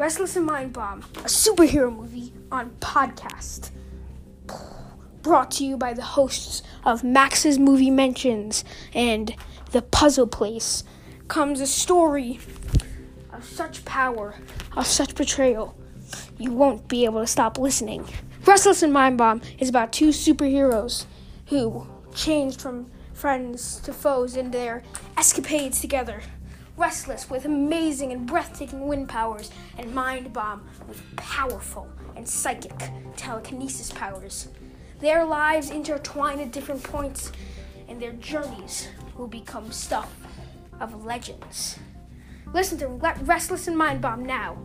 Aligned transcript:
Restless 0.00 0.34
and 0.34 0.46
Mind 0.46 0.72
Bomb, 0.72 1.00
a 1.16 1.28
superhero 1.28 1.94
movie 1.94 2.32
on 2.50 2.70
podcast. 2.80 3.68
Brought 5.20 5.50
to 5.50 5.64
you 5.66 5.76
by 5.76 5.92
the 5.92 6.00
hosts 6.00 6.62
of 6.86 7.04
Max's 7.04 7.58
Movie 7.58 7.90
Mentions 7.90 8.64
and 8.94 9.36
The 9.72 9.82
Puzzle 9.82 10.26
Place 10.26 10.84
comes 11.28 11.60
a 11.60 11.66
story 11.66 12.40
of 13.30 13.44
such 13.44 13.84
power, 13.84 14.36
of 14.74 14.86
such 14.86 15.14
betrayal, 15.14 15.76
you 16.38 16.50
won't 16.50 16.88
be 16.88 17.04
able 17.04 17.20
to 17.20 17.26
stop 17.26 17.58
listening. 17.58 18.08
Restless 18.46 18.82
and 18.82 18.94
Mind 18.94 19.18
Bomb 19.18 19.42
is 19.58 19.68
about 19.68 19.92
two 19.92 20.08
superheroes 20.08 21.04
who 21.48 21.86
changed 22.14 22.62
from 22.62 22.90
friends 23.12 23.80
to 23.80 23.92
foes 23.92 24.34
in 24.34 24.50
their 24.50 24.82
escapades 25.18 25.78
together. 25.82 26.22
Restless 26.80 27.28
with 27.28 27.44
amazing 27.44 28.10
and 28.10 28.26
breathtaking 28.26 28.88
wind 28.88 29.06
powers, 29.06 29.50
and 29.76 29.94
Mind 29.94 30.32
Bomb 30.32 30.66
with 30.88 31.02
powerful 31.16 31.86
and 32.16 32.26
psychic 32.26 32.72
telekinesis 33.16 33.92
powers. 33.92 34.48
Their 34.98 35.26
lives 35.26 35.68
intertwine 35.68 36.40
at 36.40 36.52
different 36.52 36.82
points, 36.82 37.32
and 37.86 38.00
their 38.00 38.12
journeys 38.12 38.88
will 39.18 39.28
become 39.28 39.70
stuff 39.70 40.10
of 40.80 41.04
legends. 41.04 41.78
Listen 42.54 42.78
to 42.78 42.88
Restless 42.88 43.68
and 43.68 43.76
Mind 43.76 44.00
Bomb 44.00 44.24
now. 44.24 44.56